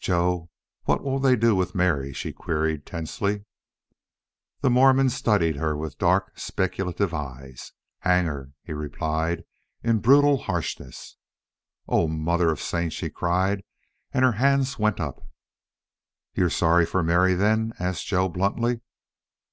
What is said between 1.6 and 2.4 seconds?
Mary?" she